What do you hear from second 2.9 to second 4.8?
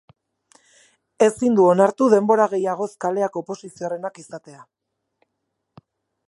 kaleak oposizioarenak izatea.